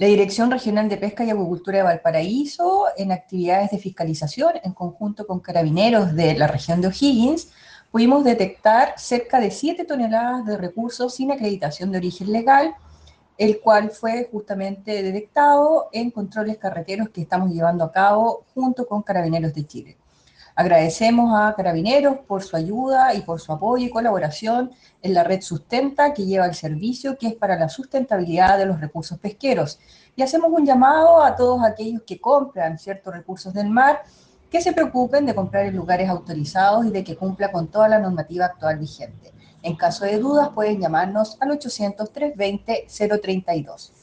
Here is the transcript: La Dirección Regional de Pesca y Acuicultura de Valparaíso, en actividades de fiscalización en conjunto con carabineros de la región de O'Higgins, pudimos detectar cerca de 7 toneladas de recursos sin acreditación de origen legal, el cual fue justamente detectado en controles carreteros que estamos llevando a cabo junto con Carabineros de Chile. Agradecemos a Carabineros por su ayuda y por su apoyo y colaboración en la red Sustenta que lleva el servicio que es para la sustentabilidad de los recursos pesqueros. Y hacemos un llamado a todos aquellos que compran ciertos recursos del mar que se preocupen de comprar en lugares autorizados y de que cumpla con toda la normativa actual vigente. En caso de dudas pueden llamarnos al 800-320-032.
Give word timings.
La 0.00 0.06
Dirección 0.06 0.50
Regional 0.50 0.88
de 0.88 0.96
Pesca 0.96 1.26
y 1.26 1.28
Acuicultura 1.28 1.76
de 1.76 1.84
Valparaíso, 1.84 2.86
en 2.96 3.12
actividades 3.12 3.70
de 3.70 3.76
fiscalización 3.76 4.54
en 4.64 4.72
conjunto 4.72 5.26
con 5.26 5.40
carabineros 5.40 6.14
de 6.14 6.34
la 6.38 6.46
región 6.46 6.80
de 6.80 6.88
O'Higgins, 6.88 7.50
pudimos 7.90 8.24
detectar 8.24 8.94
cerca 8.96 9.38
de 9.38 9.50
7 9.50 9.84
toneladas 9.84 10.46
de 10.46 10.56
recursos 10.56 11.14
sin 11.14 11.32
acreditación 11.32 11.92
de 11.92 11.98
origen 11.98 12.32
legal, 12.32 12.74
el 13.36 13.60
cual 13.60 13.90
fue 13.90 14.26
justamente 14.32 15.02
detectado 15.02 15.90
en 15.92 16.10
controles 16.10 16.56
carreteros 16.56 17.10
que 17.10 17.20
estamos 17.20 17.50
llevando 17.50 17.84
a 17.84 17.92
cabo 17.92 18.46
junto 18.54 18.86
con 18.86 19.02
Carabineros 19.02 19.52
de 19.52 19.66
Chile. 19.66 19.98
Agradecemos 20.60 21.32
a 21.34 21.54
Carabineros 21.54 22.18
por 22.28 22.42
su 22.42 22.54
ayuda 22.54 23.14
y 23.14 23.22
por 23.22 23.40
su 23.40 23.50
apoyo 23.50 23.86
y 23.86 23.90
colaboración 23.90 24.70
en 25.00 25.14
la 25.14 25.24
red 25.24 25.40
Sustenta 25.40 26.12
que 26.12 26.26
lleva 26.26 26.44
el 26.44 26.54
servicio 26.54 27.16
que 27.16 27.28
es 27.28 27.34
para 27.34 27.58
la 27.58 27.70
sustentabilidad 27.70 28.58
de 28.58 28.66
los 28.66 28.78
recursos 28.78 29.16
pesqueros. 29.16 29.80
Y 30.16 30.20
hacemos 30.20 30.50
un 30.52 30.66
llamado 30.66 31.22
a 31.22 31.34
todos 31.34 31.64
aquellos 31.64 32.02
que 32.02 32.20
compran 32.20 32.78
ciertos 32.78 33.14
recursos 33.14 33.54
del 33.54 33.70
mar 33.70 34.02
que 34.50 34.60
se 34.60 34.74
preocupen 34.74 35.24
de 35.24 35.34
comprar 35.34 35.64
en 35.64 35.76
lugares 35.76 36.10
autorizados 36.10 36.84
y 36.84 36.90
de 36.90 37.04
que 37.04 37.16
cumpla 37.16 37.50
con 37.50 37.68
toda 37.68 37.88
la 37.88 37.98
normativa 37.98 38.44
actual 38.44 38.76
vigente. 38.76 39.32
En 39.62 39.76
caso 39.76 40.04
de 40.04 40.18
dudas 40.18 40.50
pueden 40.50 40.78
llamarnos 40.78 41.38
al 41.40 41.58
800-320-032. 41.58 43.99